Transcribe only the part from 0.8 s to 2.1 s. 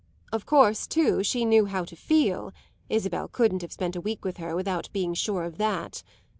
too, she knew how to